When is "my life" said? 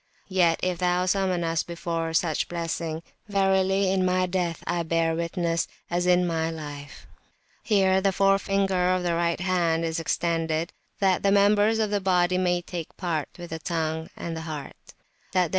6.25-7.05